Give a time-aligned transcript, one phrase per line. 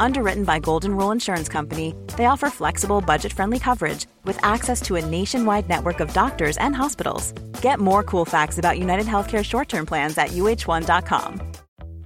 [0.00, 4.96] Underwritten by Golden Rule Insurance Company, they offer flexible, budget friendly coverage with access to
[4.96, 7.32] a nationwide network of doctors and hospitals.
[7.62, 11.40] Get more cool facts about United Healthcare short term plans at uh1.com.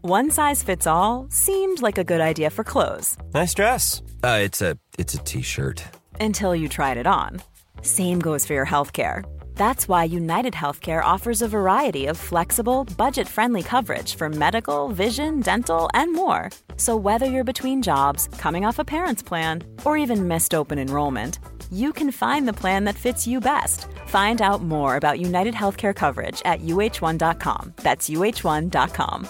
[0.03, 4.03] One size fits all seemed like a good idea for clothes Nice dress.
[4.23, 5.83] Uh, it's a it's a t-shirt.
[6.21, 7.41] until you tried it on.
[7.83, 9.25] Same goes for your healthcare.
[9.57, 15.41] That's why United Healthcare offers a variety of flexible, budget friendly coverage for medical, vision,
[15.41, 16.51] dental, and more.
[16.77, 21.39] So, whether you're between jobs, coming off a parent's plan, or even missed open enrollment,
[21.73, 23.87] you can find the plan that fits you best.
[24.07, 27.73] Find out more about United Healthcare coverage at uh1.com.
[27.77, 29.29] That's uh1.com.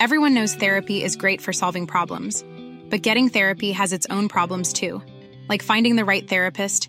[0.00, 2.44] Everyone knows therapy is great for solving problems,
[2.90, 5.00] but getting therapy has its own problems too,
[5.48, 6.88] like finding the right therapist,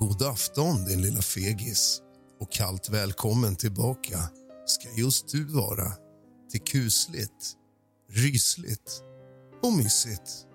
[0.00, 2.02] God afton din lilla fegis
[2.40, 4.18] och kallt välkommen tillbaka
[4.66, 5.92] ska just du vara
[6.50, 7.54] till kusligt,
[8.10, 9.02] rysligt
[9.62, 10.46] och mysigt.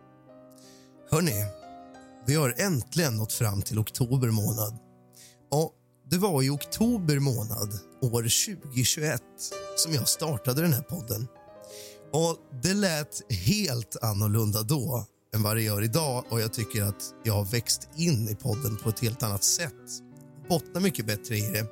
[1.12, 1.46] Hörni,
[2.28, 4.78] vi har äntligen nått fram till oktober månad.
[5.52, 5.72] Ja,
[6.10, 9.22] det var i oktober månad år 2021
[9.78, 11.28] som jag startade den här podden.
[12.14, 15.06] Och Det lät helt annorlunda då
[15.36, 18.78] än vad det gör idag och jag tycker att jag har växt in i podden
[18.78, 19.74] på ett helt annat sätt.
[20.50, 21.68] Bottnar mycket bättre i det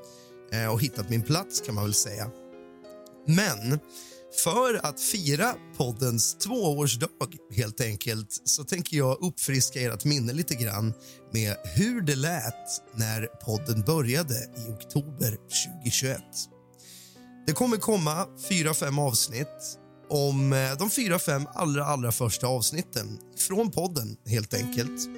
[0.57, 2.29] eh, och hittat min plats kan man väl säga.
[3.27, 3.79] Men
[4.43, 7.07] för att fira poddens tvåårsdag
[7.55, 10.93] helt enkelt så tänker jag uppfriska ert minne lite grann
[11.31, 15.37] med hur det lät när podden började i oktober
[15.81, 16.21] 2021.
[17.47, 19.79] Det kommer komma fyra, fem avsnitt
[20.13, 25.09] om eh, de fyra, fem allra, allra första avsnitten från podden helt enkelt.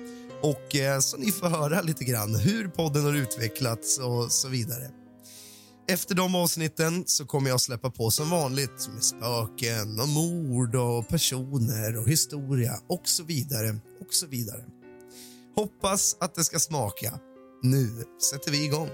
[0.41, 4.89] Och eh, så ni får höra lite grann hur podden har utvecklats och så vidare.
[5.87, 11.07] Efter de avsnitten så kommer jag släppa på som vanligt med spöken och mord och
[11.07, 13.69] personer och historia och så vidare
[14.01, 14.65] och så vidare.
[15.55, 17.19] Hoppas att det ska smaka.
[17.63, 18.89] Nu sätter vi igång.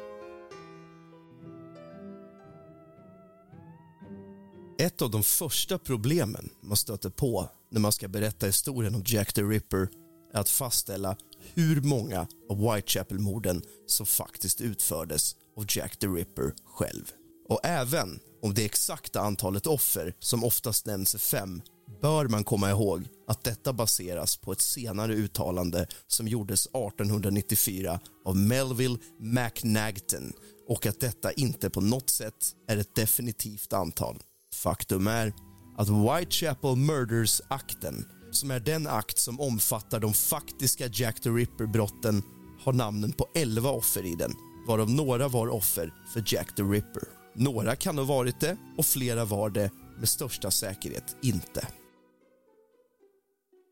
[4.81, 9.34] Ett av de första problemen man stöter på när man ska berätta historien om Jack
[9.34, 9.90] the Ripper
[10.34, 11.16] är att fastställa
[11.53, 17.12] hur många av Whitechapel-morden som faktiskt utfördes av Jack the Ripper själv.
[17.50, 21.62] Och även om det exakta antalet offer, som oftast nämns är fem,
[22.02, 28.38] bör man komma ihåg att detta baseras på ett senare uttalande som gjordes 1894 av
[28.38, 30.34] Melville McNagton
[30.68, 34.18] och att detta inte på något sätt är ett definitivt antal.
[34.56, 35.34] Faktum är
[35.78, 42.24] att Whitechapel Murders-akten, som är den akt som omfattar de faktiska Jack the Ripper-brotten,
[42.64, 44.34] har namnen på 11 offer i den,
[44.68, 47.04] varav några var offer för Jack the Ripper.
[47.36, 51.68] Några kan ha varit det och flera var det med största säkerhet inte.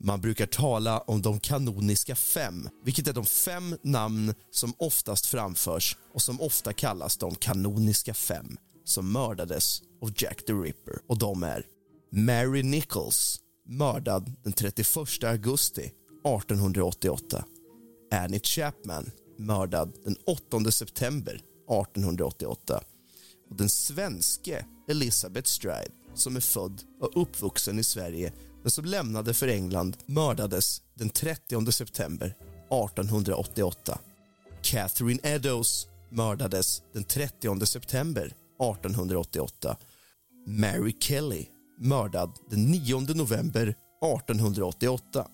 [0.04, 5.98] Man brukar tala om de kanoniska fem, vilket är de fem namn som oftast framförs
[6.14, 11.00] och som ofta kallas de kanoniska fem som mördades av Jack the Ripper.
[11.08, 11.66] Och de är
[12.12, 14.88] Mary Nichols, mördad den 31
[15.24, 17.46] augusti 1888.
[18.12, 22.84] Annie Chapman, mördad den 8 september 1888.
[23.50, 29.34] Och den svenske Elizabeth Stride, som är född och uppvuxen i Sverige men som lämnade
[29.34, 34.00] för England, mördades den 30 september 1888.
[34.62, 39.78] Catherine Eddowes mördades den 30 september 1888.
[40.48, 41.46] Mary Kelly
[41.80, 45.28] mördad den 9 november 1888.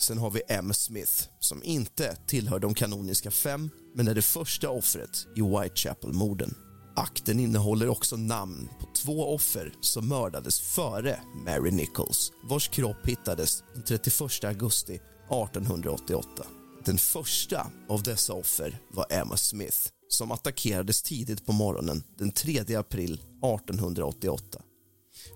[0.00, 0.74] Sen har vi M.
[0.74, 6.54] Smith som inte tillhör de kanoniska fem men är det första offret i Whitechapel-morden.
[6.96, 13.62] Akten innehåller också namn på två offer som mördades före Mary Nichols vars kropp hittades
[13.74, 16.46] den 31 augusti 1888.
[16.84, 22.76] Den första av dessa offer var Emma Smith som attackerades tidigt på morgonen den 3
[22.76, 24.62] april 1888.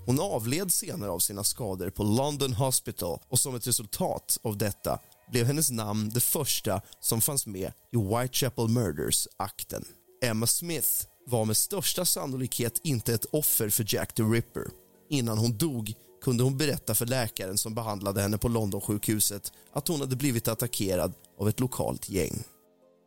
[0.06, 4.98] Hon avled senare av sina skador på London Hospital och som ett resultat av detta
[5.30, 9.84] blev hennes namn det första som fanns med i Whitechapel Murders-akten.
[10.24, 14.64] Emma Smith var med största sannolikhet inte ett offer för Jack the Ripper.
[15.10, 20.00] Innan hon dog kunde hon berätta för läkaren som behandlade henne på Londonsjukhuset att hon
[20.00, 22.44] hade blivit attackerad av ett lokalt gäng.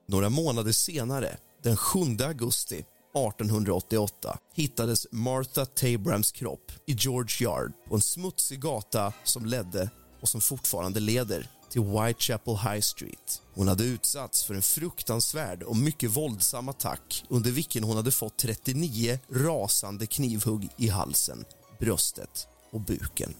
[0.07, 7.95] Några månader senare, den 7 augusti 1888 hittades Martha Tabrams kropp i George Yard på
[7.95, 9.89] en smutsig gata som ledde
[10.21, 13.41] och som fortfarande leder till Whitechapel High Street.
[13.53, 18.37] Hon hade utsatts för en fruktansvärd och mycket våldsam attack under vilken hon hade fått
[18.37, 21.45] 39 rasande knivhugg i halsen,
[21.79, 23.33] bröstet och buken.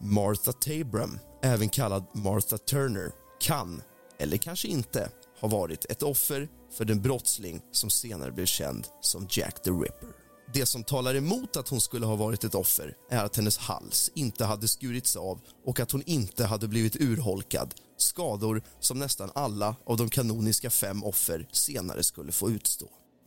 [0.00, 3.82] Martha Tabram, även kallad Martha Turner, kan,
[4.18, 5.10] eller kanske inte,
[5.40, 10.08] har varit ett offer för den brottsling som senare blev känd som Jack the Ripper.
[10.54, 14.10] Det som talar emot att hon skulle ha varit ett offer är att hennes hals
[14.14, 19.76] inte hade skurits av och att hon inte hade blivit urholkad, skador som nästan alla
[19.86, 22.86] av de kanoniska fem offer senare skulle få utstå.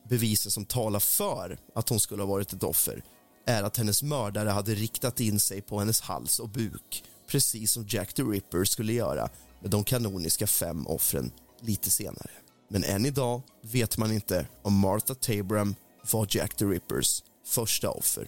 [0.10, 3.04] Bevisen som talar för att hon skulle ha varit ett offer
[3.46, 7.86] är att hennes mördare hade riktat in sig på hennes hals och buk precis som
[7.90, 9.30] Jack the Ripper skulle göra
[9.62, 11.32] med de kanoniska fem offren
[11.62, 12.32] lite senare.
[12.70, 15.76] Men än idag vet man inte om Martha Tabram
[16.12, 18.28] var Jack the Rippers första offer.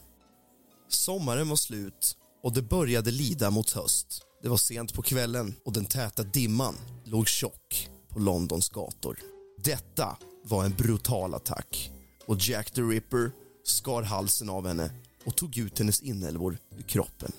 [0.87, 4.21] Sommaren var slut och det började lida mot höst.
[4.41, 9.19] Det var sent på kvällen och den täta dimman låg tjock på Londons gator.
[9.63, 11.91] Detta var en brutal attack
[12.25, 13.31] och Jack the Ripper
[13.63, 14.91] skar halsen av henne
[15.25, 17.31] och tog ut hennes inälvor ur kroppen.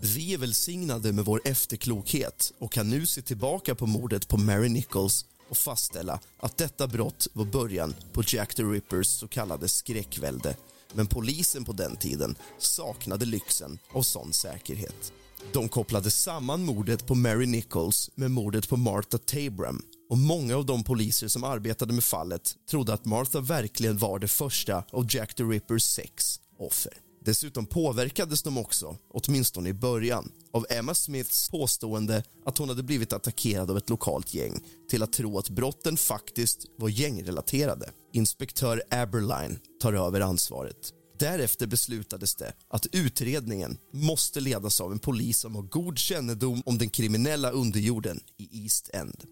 [0.00, 4.68] Vi är välsignade med vår efterklokhet och kan nu se tillbaka på mordet på Mary
[4.68, 10.56] Nichols och fastställa att detta brott var början på Jack the Rippers så kallade skräckvälde.
[10.92, 15.12] Men polisen på den tiden saknade lyxen av sån säkerhet.
[15.52, 20.66] De kopplade samman mordet på Mary Nichols med mordet på Martha Tabram och många av
[20.66, 25.34] de poliser som arbetade med fallet trodde att Martha verkligen var det första av Jack
[25.34, 27.11] the Rippers sex offer.
[27.24, 33.12] Dessutom påverkades de också, åtminstone i början av Emma Smiths påstående att hon hade blivit
[33.12, 34.60] attackerad av ett lokalt gäng
[34.90, 37.90] till att tro att brotten faktiskt var gängrelaterade.
[38.12, 40.92] Inspektör Aberline tar över ansvaret.
[41.18, 46.78] Därefter beslutades det att utredningen måste ledas av en polis som har god kännedom om
[46.78, 49.24] den kriminella underjorden i East End.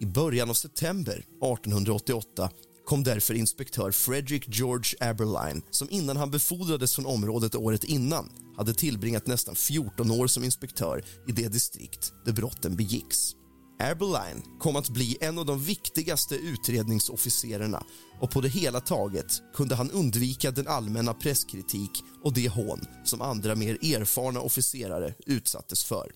[0.00, 2.50] I början av september 1888
[2.84, 8.74] kom därför inspektör Frederick George Aberline som innan han befordrades från området året innan hade
[8.74, 13.34] tillbringat nästan 14 år som inspektör i det distrikt där brotten begicks.
[13.80, 17.84] Aberline kom att bli en av de viktigaste utredningsofficerarna
[18.20, 21.90] och på det hela taget kunde han undvika den allmänna presskritik
[22.22, 26.12] och det hån som andra mer erfarna officerare utsattes för.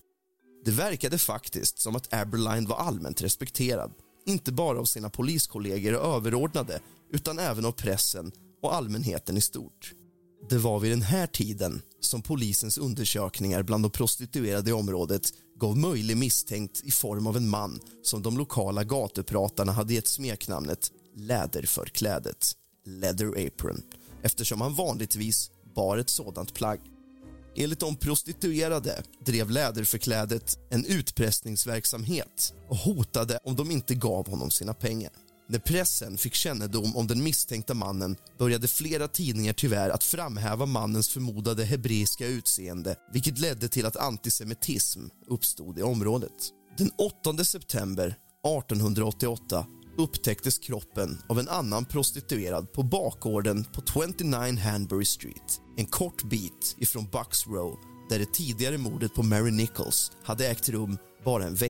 [0.65, 3.91] Det verkade faktiskt som att Aberline var allmänt respekterad
[4.25, 6.79] inte bara av sina poliskollegor och överordnade
[7.11, 8.31] utan även av pressen
[8.61, 9.93] och allmänheten i stort.
[10.49, 15.77] Det var vid den här tiden som polisens undersökningar bland de prostituerade i området gav
[15.77, 22.51] möjlig misstänkt i form av en man som de lokala gatupratarna hade gett smeknamnet Läderförklädet,
[22.85, 23.81] Leather Apron,
[24.21, 26.79] eftersom han vanligtvis bar ett sådant plagg.
[27.55, 34.73] Enligt de prostituerade drev Läderförklädet en utpressningsverksamhet och hotade om de inte gav honom sina
[34.73, 35.11] pengar.
[35.49, 41.09] När pressen fick kännedom om den misstänkta mannen började flera tidningar tyvärr att framhäva mannens
[41.09, 46.31] förmodade hebreiska utseende vilket ledde till att antisemitism uppstod i området.
[46.77, 49.65] Den 8 september 1888
[49.99, 56.75] upptäcktes kroppen av en annan prostituerad på bakgården på 29 Hanbury Street en kort bit
[56.77, 57.79] ifrån Bucks Row
[58.09, 61.69] där det tidigare mordet på Mary Nichols hade ägt rum bara en vecka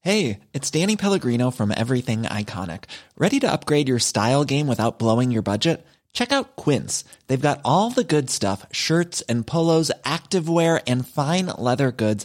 [0.00, 2.84] Hey, it's Danny Pellegrino from Everything Iconic.
[3.16, 5.86] Ready to upgrade your style game without blowing your budget?
[6.12, 7.04] Check out Quince.
[7.26, 12.24] They've got all the good stuff shirts and polos, activewear, and fine leather goods,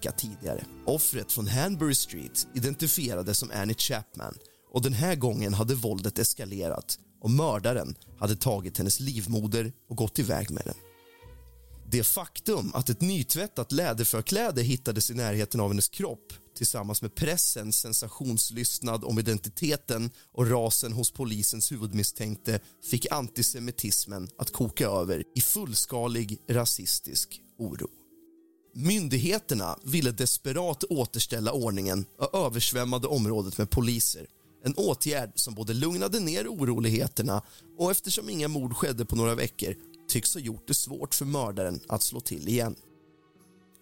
[0.00, 0.64] Vecka tidigare.
[0.86, 4.34] Offret från Hanbury Street identifierades som Annie Chapman
[4.72, 10.18] och den här gången hade våldet eskalerat och mördaren hade tagit hennes livmoder och gått
[10.18, 10.74] iväg med den.
[11.90, 17.76] Det faktum att ett nytvättat läderförkläde hittades i närheten av hennes kropp tillsammans med pressens
[17.76, 26.38] sensationslystnad om identiteten och rasen hos polisens huvudmisstänkte fick antisemitismen att koka över i fullskalig
[26.48, 27.99] rasistisk oro.
[28.72, 34.26] Myndigheterna ville desperat återställa ordningen och översvämmade området med poliser.
[34.64, 37.42] En åtgärd som både lugnade ner oroligheterna
[37.78, 39.74] och eftersom inga mord skedde på några veckor
[40.08, 42.76] tycks ha gjort det svårt för mördaren att slå till igen.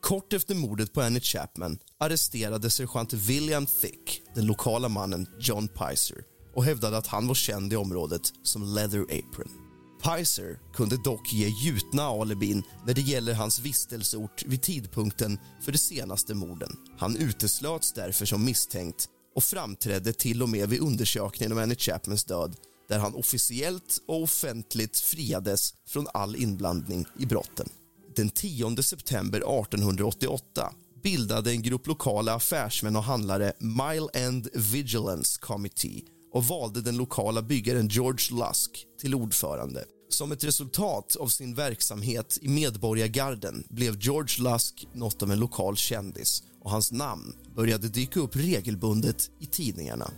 [0.02, 6.24] Kort efter mordet på Annie Chapman arresterade sergeant William Thick den lokala mannen John Pizer
[6.54, 9.67] och hävdade att han var känd i området som Leather Apron.
[10.02, 15.78] Pizer kunde dock ge gjutna alibin när det gäller hans vistelseort vid tidpunkten för de
[15.78, 16.76] senaste morden.
[16.98, 22.24] Han uteslöts därför som misstänkt och framträdde till och med vid undersökningen om Annie Chapmans
[22.24, 22.56] död
[22.88, 27.68] där han officiellt och offentligt friades från all inblandning i brotten.
[28.16, 36.02] Den 10 september 1888 bildade en grupp lokala affärsmän och handlare Mile End Vigilance Committee
[36.32, 39.84] och valde den lokala byggaren George Lusk till ordförande.
[40.08, 45.76] Som ett resultat av sin verksamhet i Medborgargarden blev George Lusk något av en lokal
[45.76, 50.10] kändis och hans namn började dyka upp regelbundet i tidningarna.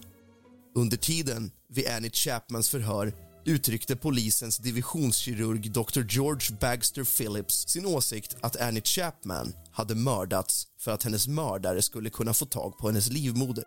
[0.74, 3.12] Under tiden vid Annie Chapmans förhör
[3.44, 6.02] uttryckte polisens divisionskirurg Dr.
[6.08, 12.10] George Bagster Phillips sin åsikt att Annie Chapman hade mördats för att hennes mördare skulle
[12.10, 13.64] kunna få tag på hennes livmoder.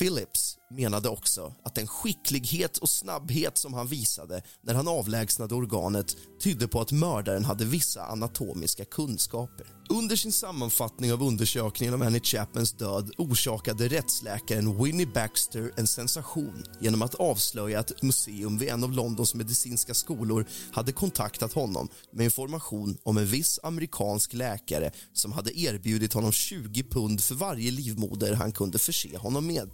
[0.00, 6.16] Phillips menade också att den skicklighet och snabbhet som han visade när han avlägsnade organet
[6.42, 9.66] tydde på att mördaren hade vissa anatomiska kunskaper.
[9.88, 16.64] Under sin sammanfattning av undersökningen av Annie Chapmans död orsakade rättsläkaren Winnie Baxter en sensation
[16.80, 21.88] genom att avslöja att ett museum vid en av Londons medicinska skolor hade kontaktat honom
[22.12, 27.70] med information om en viss amerikansk läkare som hade erbjudit honom 20 pund för varje
[27.70, 29.70] livmoder han kunde förse honom med.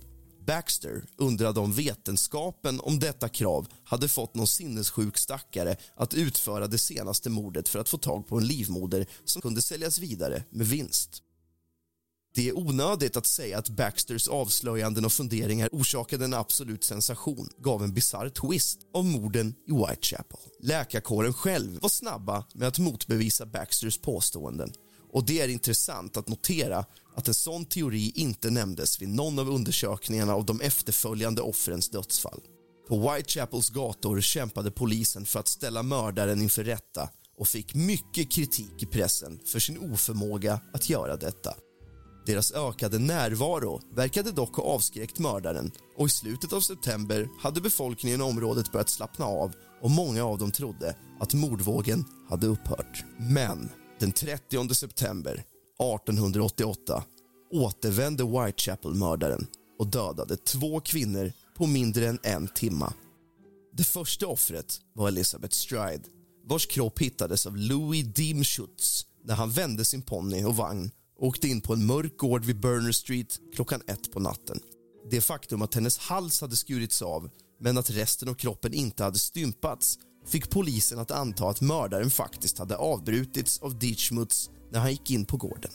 [0.46, 6.78] Baxter undrade om vetenskapen om detta krav hade fått någon sinnessjuk stackare att utföra det
[6.78, 11.22] senaste mordet för att få tag på en livmoder som kunde säljas vidare med vinst.
[12.34, 17.84] Det är onödigt att säga att Baxters avslöjanden och funderingar orsakade en absolut sensation gav
[17.84, 20.38] en bizarr twist av morden i Whitechapel.
[20.60, 24.72] Läkarkåren själv var snabba med att motbevisa Baxters påståenden
[25.16, 29.50] och det är intressant att notera att en sån teori inte nämndes vid någon av
[29.50, 32.40] undersökningarna av de efterföljande offrens dödsfall.
[32.88, 37.08] På Whitechapels gator kämpade polisen för att ställa mördaren inför rätta
[37.38, 41.54] och fick mycket kritik i pressen för sin oförmåga att göra detta.
[42.26, 48.20] Deras ökade närvaro verkade dock ha avskräckt mördaren och i slutet av september hade befolkningen
[48.20, 53.04] i området börjat slappna av och många av dem trodde att mordvågen hade upphört.
[53.18, 57.04] Men den 30 september 1888
[57.50, 59.46] återvände Whitechapel-mördaren
[59.78, 62.92] och dödade två kvinnor på mindre än en timma.
[63.72, 66.02] Det första offret var Elizabeth Stride
[66.44, 71.48] vars kropp hittades av Louis Deemschutz när han vände sin ponny och vagn och åkte
[71.48, 74.60] in på en mörk gård vid Burner Street klockan ett på natten.
[75.10, 79.18] Det faktum att hennes hals hade skurits av men att resten av kroppen inte hade
[79.18, 85.10] stympats fick polisen att anta att mördaren faktiskt hade avbrutits av Ditchmuts när han gick
[85.10, 85.70] in på gården.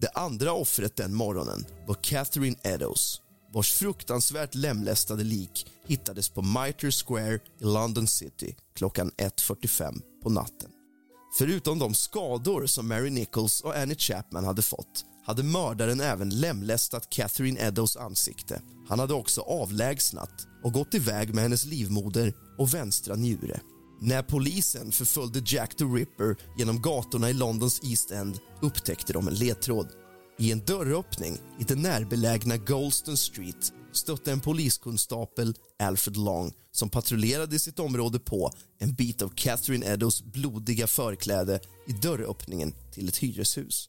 [0.00, 3.20] Det andra offret den morgonen var Catherine Eddowes
[3.52, 10.70] vars fruktansvärt lemlästade lik hittades på Mitre Square i London City klockan 1.45 på natten.
[11.38, 17.10] Förutom de skador som Mary Nichols och Annie Chapman hade fått hade mördaren även lemlästat
[17.10, 18.62] Catherine Eddows ansikte.
[18.88, 23.60] Han hade också avlägsnat och gått iväg med hennes livmoder och vänstra njure.
[24.00, 29.34] När polisen förföljde Jack the Ripper genom gatorna i Londons East End upptäckte de en
[29.34, 29.88] ledtråd.
[30.38, 37.56] I en dörröppning i den närbelägna Golston Street stötte en poliskonstapel, Alfred Long som patrullerade
[37.56, 43.16] i sitt område på en bit av Catherine Eddows blodiga förkläde i dörröppningen till ett
[43.16, 43.88] hyreshus.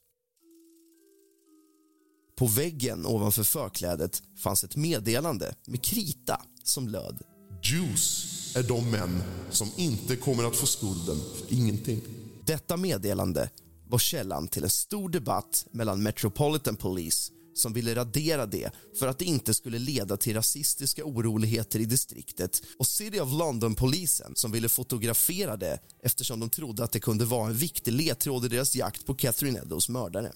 [2.38, 7.22] På väggen ovanför förklädet fanns ett meddelande med krita som löd.
[7.62, 12.00] Juice är de män som inte kommer att få skulden för ingenting.
[12.46, 13.50] Detta meddelande
[13.88, 19.18] var källan till en stor debatt mellan Metropolitan Police som ville radera det för att
[19.18, 24.68] det inte skulle leda till rasistiska oroligheter i distriktet och City of London-polisen som ville
[24.68, 29.06] fotografera det eftersom de trodde att det kunde vara en viktig ledtråd i deras jakt
[29.06, 30.32] på Catherine Eddows mördare.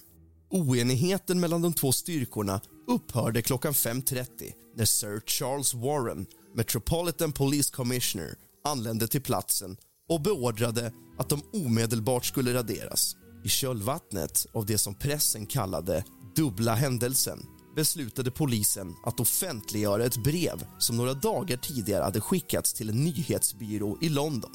[0.49, 4.27] Oenigheten mellan de två styrkorna upphörde klockan 5.30
[4.75, 9.77] när Sir Charles Warren, Metropolitan Police Commissioner, anlände till platsen
[10.09, 13.15] och beordrade att de omedelbart skulle raderas.
[13.45, 16.03] I kölvattnet av det som pressen kallade
[16.35, 17.45] dubbla händelsen
[17.75, 23.97] beslutade polisen att offentliggöra ett brev som några dagar tidigare hade skickats till en nyhetsbyrå
[24.01, 24.51] i London.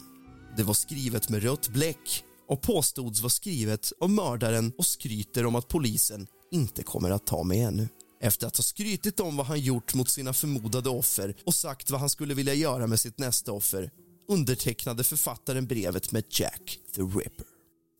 [0.56, 5.54] Det var skrivet med rött bläck och påstods vara skrivet av mördaren och skryter om
[5.54, 7.88] att polisen inte kommer att ta mig ännu.
[8.20, 12.00] Efter att ha skrytit om vad han gjort mot sina förmodade offer och sagt vad
[12.00, 13.90] han skulle vilja göra med sitt nästa offer
[14.28, 17.46] undertecknade författaren brevet med Jack the Ripper.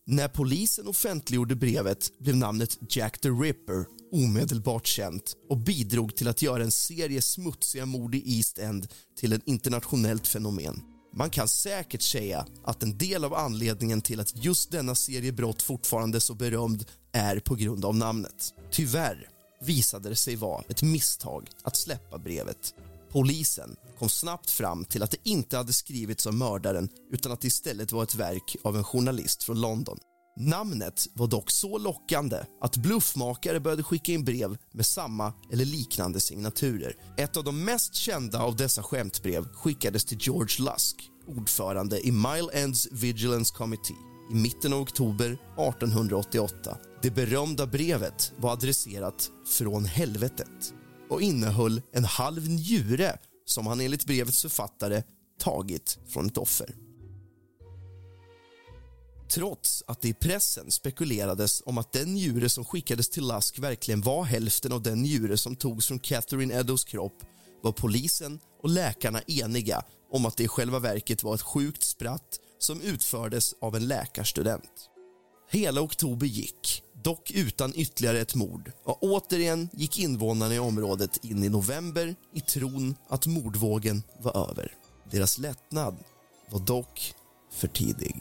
[0.06, 6.42] När polisen offentliggjorde brevet blev namnet Jack the Ripper omedelbart känt och bidrog till att
[6.42, 10.80] göra en serie smutsiga mord i East End till ett internationellt fenomen.
[11.14, 15.62] Man kan säkert säga att en del av anledningen till att just denna serie brott
[15.62, 18.54] fortfarande är så berömd är på grund av namnet.
[18.70, 19.28] Tyvärr
[19.60, 22.74] visade det sig vara ett misstag att släppa brevet.
[23.10, 27.46] Polisen kom snabbt fram till att det inte hade skrivits av mördaren utan att det
[27.46, 29.98] istället var ett verk av en journalist från London.
[30.40, 36.20] Namnet var dock så lockande att bluffmakare började skicka in brev med samma eller liknande
[36.20, 36.96] signaturer.
[37.16, 42.52] Ett av de mest kända av dessa skämtbrev skickades till George Lusk, ordförande i Mile
[42.52, 43.96] Ends Vigilance Committee
[44.30, 46.78] i mitten av oktober 1888.
[47.02, 50.74] Det berömda brevet var adresserat från helvetet
[51.10, 55.02] och innehöll en halv njure som han enligt brevets författare
[55.38, 56.74] tagit från ett offer.
[59.30, 64.00] Trots att det i pressen spekulerades om att den njure som skickades till Lusk verkligen
[64.00, 67.22] var hälften av den njure som togs från Catherine Eddows kropp
[67.62, 72.40] var polisen och läkarna eniga om att det i själva verket var ett sjukt spratt
[72.58, 74.90] som utfördes av en läkarstudent.
[75.50, 81.44] Hela oktober gick, dock utan ytterligare ett mord och återigen gick invånarna i området in
[81.44, 84.72] i november i tron att mordvågen var över.
[85.10, 85.96] Deras lättnad
[86.50, 87.14] var dock
[87.52, 88.16] för tidig.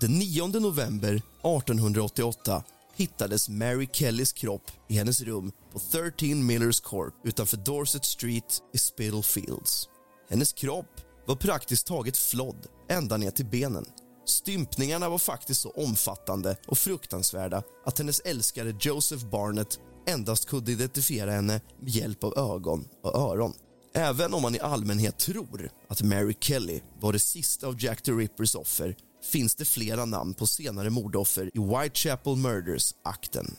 [0.00, 2.64] Den 9 november 1888
[2.96, 8.78] hittades Mary Kellys kropp i hennes rum på 13 Millers Court utanför Dorset Street i
[8.78, 9.88] Spitalfields.
[10.30, 13.84] Hennes kropp var praktiskt taget flodd ända ner till benen.
[14.26, 21.30] Stympningarna var faktiskt så omfattande och fruktansvärda att hennes älskare Joseph Barnett endast kunde identifiera
[21.30, 23.52] henne med hjälp av ögon och öron.
[23.94, 28.12] Även om man i allmänhet tror att Mary Kelly var det sista av Jack the
[28.12, 28.96] Rippers offer
[29.32, 33.56] finns det flera namn på senare mordoffer i Whitechapel Murders-akten.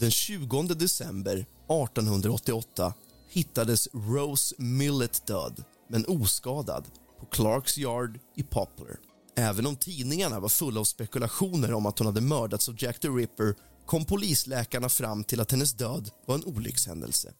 [0.00, 2.94] Den 20 december 1888
[3.28, 6.84] hittades Rose Millet död, men oskadad,
[7.20, 8.96] på Clarks Yard i Poplar.
[9.36, 13.08] Även om tidningarna var fulla av spekulationer om att hon hade mördats av Jack the
[13.08, 13.54] Ripper
[13.86, 17.32] kom polisläkarna fram till att hennes död var en olyckshändelse.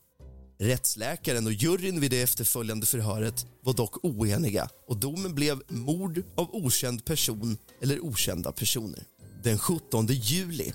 [0.60, 6.54] Rättsläkaren och juryn vid det efterföljande förhöret var dock oeniga och domen blev mord av
[6.54, 9.04] okänd person eller okända personer.
[9.42, 10.72] Den 17 juli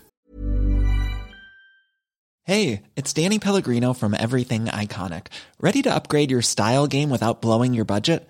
[2.45, 5.23] Hej, det är Danny Pellegrino från Everything Iconic.
[5.59, 8.29] Ready to upgrade your style game without blowing your budget?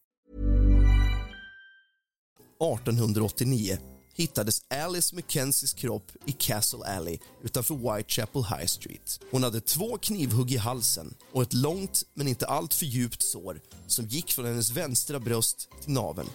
[2.61, 3.77] 1889
[4.13, 9.19] hittades Alice Mackenzies kropp i Castle Alley utanför Whitechapel High Street.
[9.31, 14.05] Hon hade två knivhugg i halsen och ett långt men inte alltför djupt sår som
[14.07, 16.29] gick från hennes vänstra bröst till naveln.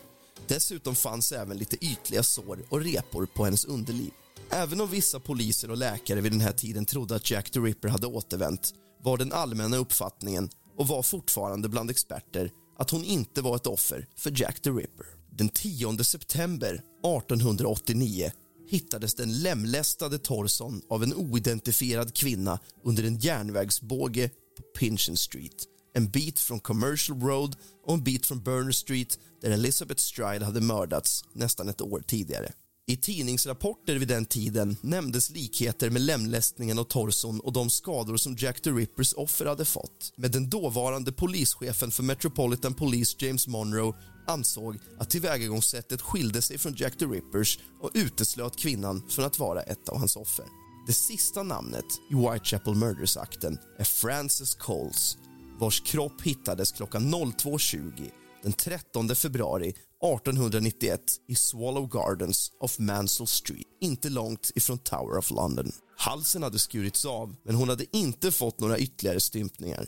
[0.46, 4.10] Dessutom fanns även lite ytliga sår och repor på hennes underliv.
[4.50, 7.88] Även om vissa poliser och läkare vid den här tiden trodde att Jack the Ripper
[7.88, 13.56] hade återvänt var den allmänna uppfattningen, och var fortfarande bland experter, att hon inte var
[13.56, 15.15] ett offer för Jack the Ripper.
[15.38, 18.32] Den 10 september 1889
[18.68, 26.10] hittades den lemlästade torson av en oidentifierad kvinna under en järnvägsbåge på Pinchin Street en
[26.10, 31.24] bit från Commercial Road och en bit från Burner Street där Elizabeth Stride hade mördats
[31.32, 32.52] nästan ett år tidigare.
[32.88, 38.36] I tidningsrapporter vid den tiden nämndes likheter med lemlästningen av torson och de skador som
[38.38, 40.12] Jack the Rippers offer hade fått.
[40.16, 43.94] Men den dåvarande polischefen för Metropolitan Police, James Monroe
[44.26, 49.62] ansåg att tillvägagångssättet skilde sig från Jack the Rippers och uteslöt kvinnan från att vara
[49.62, 50.46] ett av hans offer.
[50.86, 55.16] Det sista namnet i Whitechapel Murders-akten är Frances Coles
[55.58, 58.10] vars kropp hittades klockan 02.20
[58.42, 65.30] den 13 februari 1891 i Swallow Gardens of Mansell Street, inte långt ifrån Tower of
[65.30, 65.72] London.
[65.96, 69.86] Halsen hade skurits av, men hon hade inte fått några ytterligare stympningar.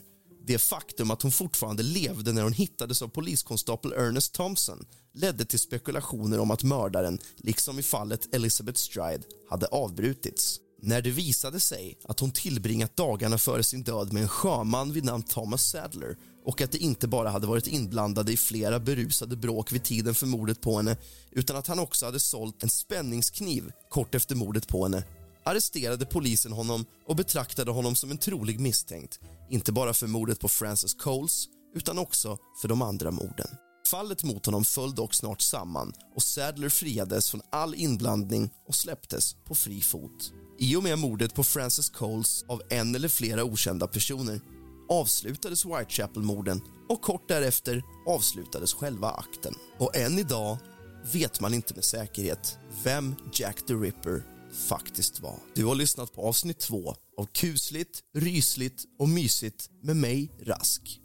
[0.49, 5.59] Det faktum att hon fortfarande levde när hon hittades av poliskonstapel Ernest Thompson ledde till
[5.59, 10.59] spekulationer om att mördaren, liksom i fallet Elizabeth Stride, hade avbrutits.
[10.81, 15.05] När det visade sig att hon tillbringat dagarna före sin död med en sjöman vid
[15.05, 19.71] namn Thomas Sadler och att det inte bara hade varit inblandade i flera berusade bråk
[19.71, 20.97] vid tiden för mordet på henne
[21.31, 25.03] utan att han också hade sålt en spänningskniv kort efter mordet på henne
[25.45, 30.47] arresterade polisen honom och betraktade honom som en trolig misstänkt inte bara för mordet på
[30.47, 33.47] Francis Coles utan också för de andra morden.
[33.87, 39.33] Fallet mot honom föll dock snart samman och Sadler friades från all inblandning och släpptes
[39.33, 40.33] på fri fot.
[40.59, 44.41] I och med mordet på Francis Coles av en eller flera okända personer
[44.89, 49.53] avslutades Whitechapel-morden och kort därefter avslutades själva akten.
[49.79, 50.57] Och än idag
[51.13, 55.35] vet man inte med säkerhet vem Jack the Ripper faktiskt var.
[55.55, 61.01] Du har lyssnat på avsnitt två av kusligt, rysligt och mysigt med mig, Rask.